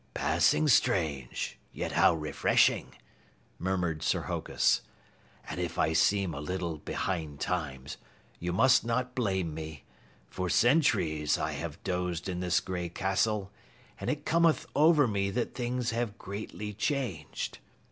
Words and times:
"Passing 0.15 0.67
strange, 0.67 1.59
yet 1.71 1.91
how 1.91 2.15
refreshing," 2.15 2.95
murmured 3.59 4.01
Sir 4.01 4.21
Hokus. 4.21 4.81
"And 5.47 5.59
if 5.59 5.77
I 5.77 5.93
seem 5.93 6.33
a 6.33 6.39
little 6.41 6.79
behind 6.79 7.39
times, 7.39 7.97
you 8.39 8.51
must 8.51 8.83
not 8.83 9.13
blame 9.13 9.53
me. 9.53 9.83
For 10.27 10.49
centuries, 10.49 11.37
I 11.37 11.51
have 11.51 11.83
dozed 11.83 12.27
in 12.27 12.39
this 12.39 12.59
gray 12.61 12.89
castle, 12.89 13.51
and 13.99 14.09
it 14.09 14.25
cometh 14.25 14.65
over 14.75 15.07
me 15.07 15.29
that 15.29 15.53
things 15.53 15.91
have 15.91 16.17
greatly 16.17 16.73
changed. 16.73 17.59